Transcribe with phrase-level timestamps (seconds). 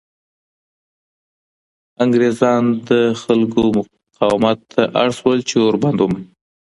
[2.03, 6.25] انګریزان د خلکو مقاومت ته اړ شول چې اوربند ومني.